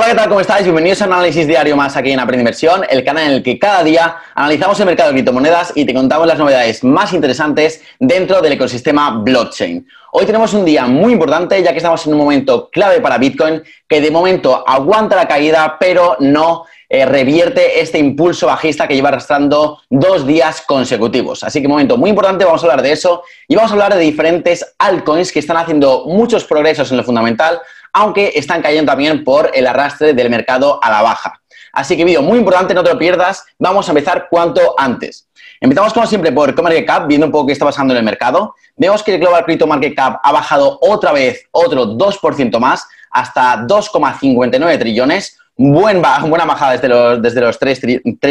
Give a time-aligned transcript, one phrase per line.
[0.00, 0.28] Hola, ¿qué tal?
[0.30, 0.62] ¿Cómo estáis?
[0.64, 3.58] Bienvenidos a un análisis diario más aquí en Aprende Inversión, el canal en el que
[3.58, 8.40] cada día analizamos el mercado de criptomonedas y te contamos las novedades más interesantes dentro
[8.40, 9.86] del ecosistema blockchain.
[10.12, 13.62] Hoy tenemos un día muy importante ya que estamos en un momento clave para Bitcoin
[13.86, 19.10] que de momento aguanta la caída pero no eh, revierte este impulso bajista que lleva
[19.10, 21.44] arrastrando dos días consecutivos.
[21.44, 24.00] Así que momento muy importante, vamos a hablar de eso y vamos a hablar de
[24.00, 27.60] diferentes altcoins que están haciendo muchos progresos en lo fundamental
[27.92, 31.40] aunque están cayendo también por el arrastre del mercado a la baja.
[31.72, 33.44] Así que vídeo muy importante, no te lo pierdas.
[33.58, 35.28] Vamos a empezar cuanto antes.
[35.60, 38.54] Empezamos como siempre por CoinMarketCap, viendo un poco qué está pasando en el mercado.
[38.76, 43.58] Vemos que el Global Crypto Market Cap ha bajado otra vez otro 2% más hasta
[43.66, 45.38] 2,59 trillones.
[45.56, 47.80] buena bajada desde los, desde los 3,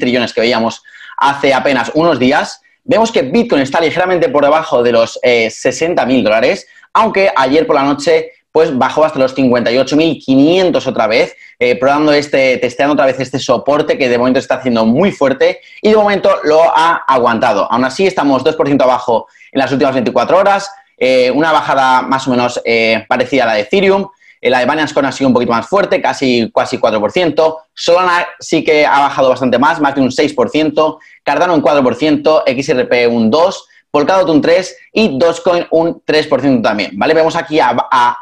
[0.00, 0.82] trillones que veíamos
[1.18, 2.62] hace apenas unos días.
[2.84, 7.66] Vemos que Bitcoin está ligeramente por debajo de los eh, 60 mil dólares, aunque ayer
[7.66, 13.06] por la noche pues bajó hasta los 58.500 otra vez, eh, probando este, testeando otra
[13.06, 17.04] vez este soporte que de momento está haciendo muy fuerte y de momento lo ha
[17.06, 17.70] aguantado.
[17.70, 22.30] Aún así, estamos 2% abajo en las últimas 24 horas, eh, una bajada más o
[22.30, 24.08] menos eh, parecida a la de Ethereum.
[24.42, 27.56] La de Binance ha sido un poquito más fuerte, casi, casi 4%.
[27.74, 30.98] Solana sí que ha bajado bastante más, más de un 6%.
[31.22, 33.54] Cardano un 4%, XRP un 2%.
[33.90, 37.12] Polkadot un 3 y Dogecoin un 3% también, ¿vale?
[37.12, 37.70] Vemos aquí a,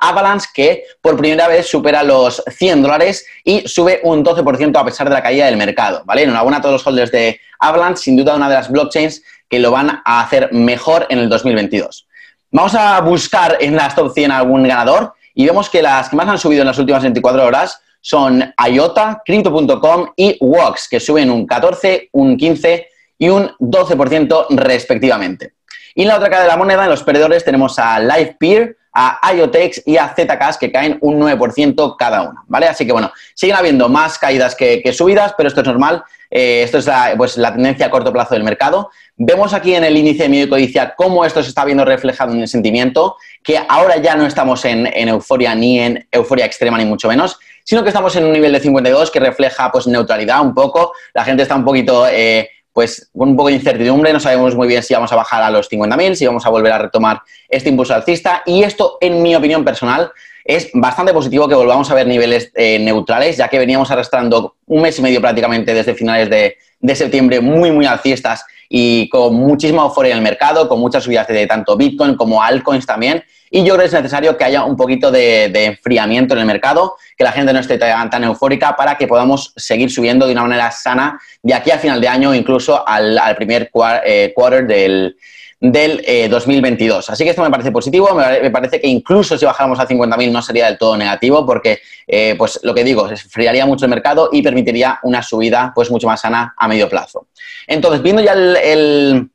[0.01, 5.09] Avalanche que por primera vez supera los 100 dólares y sube un 12% a pesar
[5.09, 6.23] de la caída del mercado, ¿vale?
[6.23, 9.71] Enhorabuena a todos los holders de Avalanche, sin duda una de las blockchains que lo
[9.71, 12.07] van a hacer mejor en el 2022.
[12.51, 16.29] Vamos a buscar en la top 100 algún ganador y vemos que las que más
[16.29, 21.47] han subido en las últimas 24 horas son IOTA, Crypto.com y Wox, que suben un
[21.47, 25.58] 14, un 15 y un 12% respectivamente.
[25.99, 29.35] Y en la otra cara de la moneda, en los perdedores, tenemos a LivePeer, a
[29.35, 32.69] IoTex y a ZKs que caen un 9% cada una, ¿vale?
[32.69, 36.05] Así que bueno, siguen habiendo más caídas que, subidas, pero esto es normal.
[36.31, 38.91] Eh, esto es la, pues, la tendencia a corto plazo del mercado.
[39.17, 42.33] Vemos aquí en el índice de miedo y codicia cómo esto se está viendo reflejado
[42.33, 46.85] en el sentimiento, que ahora ya no estamos en, euforia ni en euforia extrema ni
[46.85, 50.55] mucho menos, sino que estamos en un nivel de 52 que refleja pues neutralidad un
[50.55, 50.93] poco.
[51.13, 52.07] La gente está un poquito...
[52.07, 55.51] Eh, pues un poco de incertidumbre, no sabemos muy bien si vamos a bajar a
[55.51, 59.35] los 50.000, si vamos a volver a retomar este impulso alcista y esto, en mi
[59.35, 60.13] opinión personal,
[60.45, 64.83] es bastante positivo que volvamos a ver niveles eh, neutrales, ya que veníamos arrastrando un
[64.83, 69.83] mes y medio prácticamente desde finales de, de septiembre muy, muy alcistas y con muchísima
[69.83, 73.25] euforia en el mercado, con muchas subidas de tanto Bitcoin como altcoins también.
[73.51, 76.97] Y yo creo que es necesario que haya un poquito de, enfriamiento en el mercado,
[77.17, 80.71] que la gente no esté tan, eufórica para que podamos seguir subiendo de una manera
[80.71, 83.71] sana de aquí a final de año, incluso al, primer
[84.05, 85.17] eh, quarter del,
[85.61, 87.09] del 2022.
[87.09, 90.31] Eh, Así que esto me parece positivo, me, parece que incluso si bajáramos a 50.000
[90.31, 93.91] no sería del todo negativo porque, eh, pues lo que digo, se enfriaría mucho el
[93.91, 97.27] mercado y permitiría una subida pues mucho más sana a medio plazo.
[97.67, 99.31] Entonces, viendo ya el,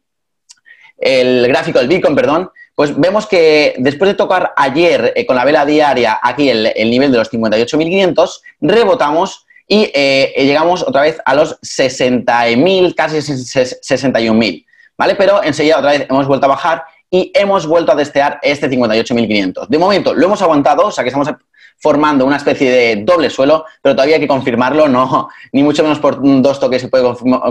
[0.98, 5.46] el, gráfico del Bitcoin, perdón, pues vemos que después de tocar ayer eh, con la
[5.46, 9.92] vela diaria aquí el, el nivel de los 58.500, rebotamos y
[10.36, 14.66] llegamos otra vez a los 60.000, casi 61.000.
[14.98, 15.16] ¿vale?
[15.16, 19.68] Pero enseguida otra vez hemos vuelto a bajar y hemos vuelto a testear este 58.500.
[19.68, 21.30] De momento lo hemos aguantado, o sea que estamos
[21.78, 26.00] formando una especie de doble suelo, pero todavía hay que confirmarlo, no, ni mucho menos
[26.00, 27.04] por dos toques se puede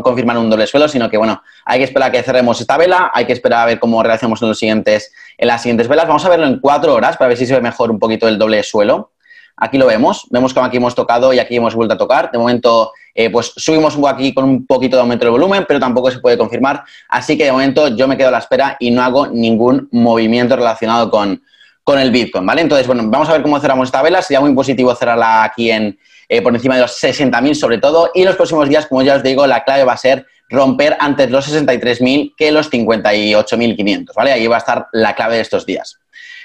[0.03, 3.11] confirmar un doble suelo, sino que bueno, hay que esperar a que cerremos esta vela,
[3.13, 6.07] hay que esperar a ver cómo reaccionamos en, los siguientes, en las siguientes velas.
[6.07, 8.39] Vamos a verlo en cuatro horas para ver si se ve mejor un poquito el
[8.39, 9.13] doble suelo.
[9.57, 12.31] Aquí lo vemos, vemos como aquí hemos tocado y aquí hemos vuelto a tocar.
[12.31, 16.11] De momento, eh, pues subimos aquí con un poquito de aumento del volumen, pero tampoco
[16.11, 16.85] se puede confirmar.
[17.09, 20.57] Así que de momento yo me quedo a la espera y no hago ningún movimiento
[20.57, 21.43] relacionado con,
[21.87, 22.63] el Bitcoin, ¿vale?
[22.63, 24.23] Entonces, bueno, vamos a ver cómo cerramos esta vela.
[24.23, 25.99] Sería muy positivo cerrarla aquí en,
[26.29, 28.11] eh, por encima de los 60.000 sobre todo.
[28.15, 30.97] Y en los próximos días, como ya os digo, la clave va a ser romper
[31.01, 34.33] antes los 63.000 que los 58.500, ¿vale?
[34.33, 35.99] Ahí va a estar la clave de estos días.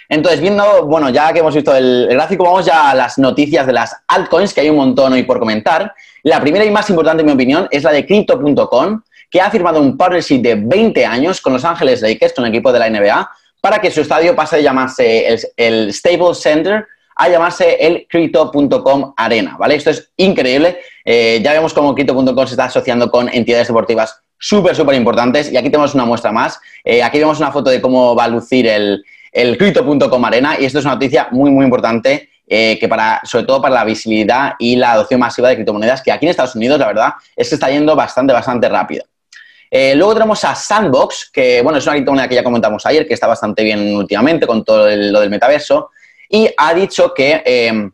[0.10, 3.74] Entonces, viendo, bueno, ya que hemos visto el, gráfico, vamos ya a las noticias de
[3.74, 5.94] las altcoins, que hay un montón hoy por comentar.
[6.24, 9.82] La primera y más importante, en mi opinión, es la de Crypto.com, que ha firmado
[9.82, 13.30] un partnership de 20 años con Los Ángeles Lakers, con el equipo de la NBA,
[13.62, 19.58] para que su estadio pase a llamarse el, Stable Center a llamarse el Crypto.com Arena,
[19.58, 19.74] ¿vale?
[19.76, 20.78] Esto es increíble.
[21.04, 25.58] Eh, ya vemos cómo Crypto.com se está asociando con entidades deportivas súper, súper importantes y
[25.58, 26.60] aquí tenemos una muestra más.
[26.84, 30.66] Eh, aquí vemos una foto de cómo va a lucir el, el Crypto.com Arena y
[30.66, 34.54] esto es una noticia muy, muy importante eh, que para, sobre todo para la visibilidad
[34.58, 37.56] y la adopción masiva de criptomonedas, que aquí en Estados Unidos, la verdad, es que
[37.56, 39.04] está yendo bastante, bastante rápido.
[39.70, 43.14] Eh, luego tenemos a Sandbox, que bueno, es una criptomoneda que ya comentamos ayer, que
[43.14, 45.92] está bastante bien últimamente con todo lo del metaverso,
[46.30, 47.90] y ha dicho que eh,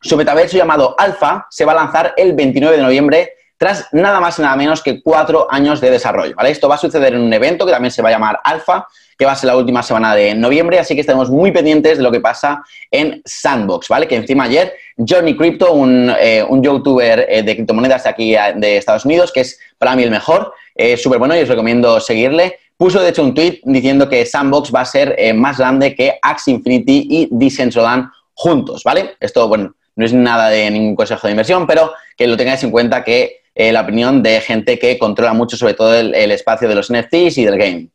[0.00, 4.38] Su metaverso llamado Alpha se va a lanzar el 29 de noviembre tras nada más
[4.38, 6.34] y nada menos que cuatro años de desarrollo.
[6.36, 6.50] ¿vale?
[6.50, 8.86] Esto va a suceder en un evento que también se va a llamar Alpha,
[9.16, 12.02] que va a ser la última semana de noviembre, así que estamos muy pendientes de
[12.02, 14.08] lo que pasa en Sandbox, ¿vale?
[14.08, 19.04] Que encima ayer Johnny Crypto, un, eh, youtuber eh, de criptomonedas de aquí de Estados
[19.04, 23.00] Unidos, que es para mí el mejor, es súper bueno y os recomiendo seguirle, puso
[23.00, 26.54] de hecho un tweet diciendo que Sandbox va a ser eh, más grande que Axie
[26.54, 29.14] Infinity y Decentraland juntos, ¿vale?
[29.20, 32.70] Esto, bueno, no es nada de ningún consejo de inversión, pero que lo tengáis en
[32.70, 36.74] cuenta que eh, la opinión de gente que controla mucho sobre todo el, espacio de
[36.74, 37.88] los NFTs y del game.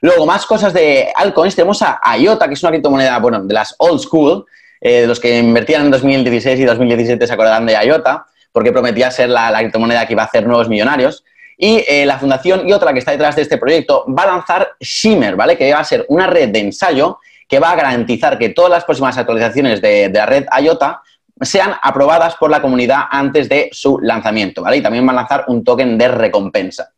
[0.00, 1.54] Luego, más cosas de altcoins.
[1.54, 4.46] Tenemos a IOTA, que es una criptomoneda, bueno, de las old school,
[4.84, 9.12] eh, de los que invertían en 2016 y 2017 se acordarán de IOTA, porque prometía
[9.12, 11.24] ser la, criptomoneda que iba a hacer nuevos millonarios.
[11.56, 15.36] Y eh, la fundación IOTA, que está detrás de este proyecto, va a lanzar Shimmer,
[15.36, 15.56] ¿vale?
[15.56, 17.18] Que va a ser una red de ensayo
[17.48, 21.02] que va a garantizar que todas las próximas actualizaciones de, la red IOTA
[21.40, 24.78] sean aprobadas por la comunidad antes de su lanzamiento, ¿vale?
[24.78, 26.92] Y también van a lanzar un token de recompensa.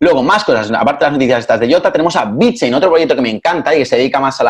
[0.00, 3.14] Luego, más cosas, aparte de las noticias estas de Jota, tenemos a BitChain, otro proyecto
[3.14, 4.44] que me encanta y que se dedica más a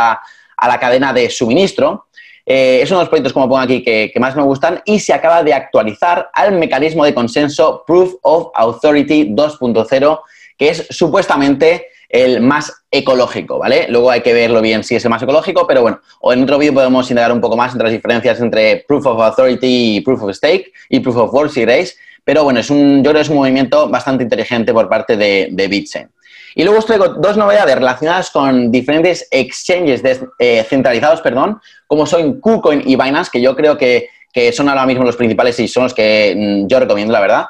[0.58, 2.06] la, cadena de suministro.
[2.52, 5.12] Eh, es uno de los proyectos, como pongo aquí, que, más me gustan y se
[5.12, 10.20] acaba de actualizar al mecanismo de consenso Proof of Authority 2.0,
[10.58, 13.87] que es supuestamente el más ecológico, ¿vale?
[13.88, 16.58] Luego hay que verlo bien si es el más ecológico, pero bueno, o en otro
[16.58, 20.25] vídeo podemos indagar un poco más entre las diferencias entre Proof of Authority y Proof
[20.25, 23.20] of Stake y Proof of Work si queréis, pero bueno, es un, yo creo que
[23.20, 26.08] es un movimiento bastante inteligente por parte de, de.
[26.55, 30.02] Y luego os traigo dos novedades relacionadas con diferentes exchanges
[30.38, 34.87] eh, centralizados, perdón, como son KuCoin y Binance, que yo creo que, que son ahora
[34.87, 37.47] mismo los principales y son los que mm, yo recomiendo, la verdad.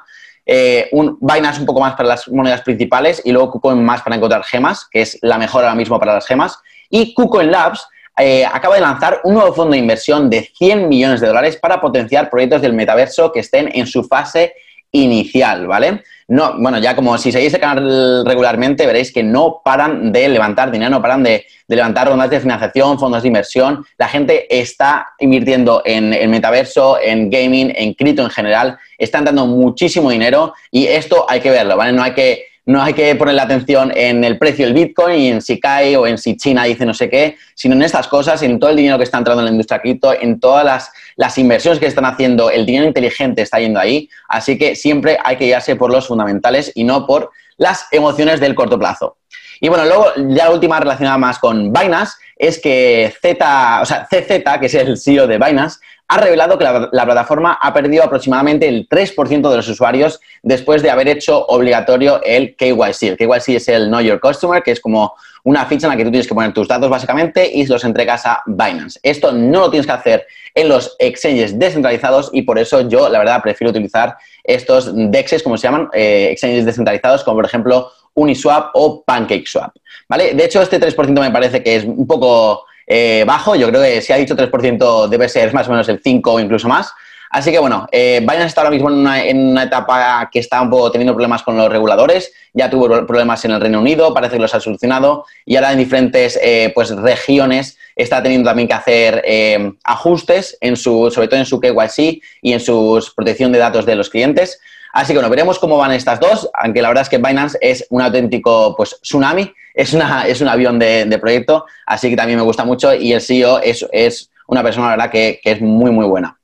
[0.46, 4.16] Eh, un Binance un poco más para las monedas principales y luego KuCoin más para
[4.16, 6.58] encontrar gemas, que es la mejor ahora mismo para las gemas.
[6.88, 7.86] Y KuCoin Labs
[8.18, 11.80] eh, acaba de lanzar un nuevo fondo de inversión de 100 millones de dólares para
[11.80, 14.54] potenciar proyectos del metaverso que estén en su fase
[14.92, 16.02] inicial, ¿vale?
[16.30, 20.70] No, bueno, ya como si seguís el canal regularmente, veréis que no paran de levantar
[20.70, 23.84] dinero, no paran de, levantar rondas de financiación, fondos de inversión.
[23.98, 28.78] La gente está invirtiendo en el metaverso, en gaming, en cripto en general.
[28.96, 31.92] Están dando muchísimo dinero y esto hay que verlo, ¿vale?
[31.92, 35.28] No hay que no hay que poner la atención en el precio del Bitcoin y
[35.28, 38.42] en si cae o en si China dice no sé qué, sino en estas cosas,
[38.42, 41.36] en todo el dinero que está entrando en la industria cripto, en todas las, las
[41.36, 44.08] inversiones que están haciendo, el dinero inteligente está yendo ahí.
[44.28, 48.54] Así que siempre hay que guiarse por los fundamentales y no por las emociones del
[48.54, 49.16] corto plazo.
[49.60, 54.08] Y bueno, luego ya la última relacionada más con Binance es que Z, o sea,
[54.10, 55.78] CZ, que es el CEO de Binance,
[56.08, 60.90] ha revelado que la, plataforma ha perdido aproximadamente el 3% de los usuarios después de
[60.90, 63.02] haber hecho obligatorio el KYC.
[63.02, 65.14] El KYC es el Know Your Customer, que es como
[65.44, 68.24] una ficha en la que tú tienes que poner tus datos básicamente y los entregas
[68.24, 68.98] a Binance.
[69.02, 73.18] Esto no lo tienes que hacer en los exchanges descentralizados y por eso yo, la
[73.18, 78.70] verdad, prefiero utilizar estos DEXs, como se llaman, eh, exchanges descentralizados, como por ejemplo Uniswap
[78.74, 79.74] o PancakeSwap.
[80.08, 80.34] ¿vale?
[80.34, 83.54] De hecho, este 3% me parece que es un poco eh, bajo.
[83.56, 86.40] Yo creo que si ha dicho 3% debe ser más o menos el 5 o
[86.40, 86.92] incluso más.
[87.32, 90.90] Así que bueno, eh, Binance está ahora mismo en una, etapa que está un poco
[90.90, 92.32] teniendo problemas con los reguladores.
[92.52, 95.24] Ya tuvo problemas en el Reino Unido, parece que los ha solucionado.
[95.46, 100.74] Y ahora en diferentes eh, pues, regiones está teniendo también que hacer eh, ajustes, en
[100.76, 104.60] su, sobre todo en su KYC y en su protección de datos de los clientes.
[104.92, 107.86] Así que bueno, veremos cómo van estas dos, aunque la verdad es que Binance es
[107.90, 112.44] un auténtico pues, tsunami es, una, es un avión de, proyecto, así que también me
[112.44, 116.06] gusta mucho y el CEO es, es una persona, la verdad, que, es muy, muy
[116.06, 116.36] buena.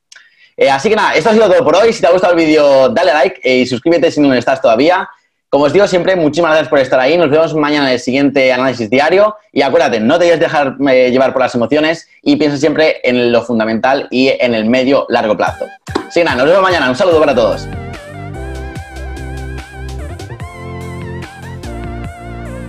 [0.56, 1.92] Eh, así que nada, esto ha sido todo por hoy.
[1.92, 5.08] Si te ha gustado el vídeo, dale like eh, y suscríbete si no estás todavía.
[5.50, 7.18] Como os digo siempre, muchísimas gracias por estar ahí.
[7.18, 9.36] Nos vemos mañana en el siguiente análisis diario.
[9.52, 13.32] Y acuérdate, no te dejes dejar eh, llevar por las emociones y piensa siempre en
[13.32, 15.66] lo fundamental y en el medio largo plazo.
[16.08, 16.88] Así que nada, nos vemos mañana.
[16.88, 17.66] Un saludo para todos.